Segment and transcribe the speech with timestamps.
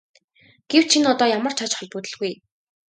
[0.71, 2.31] Гэвч энэ одоо ямар ч ач холбогдолгүй.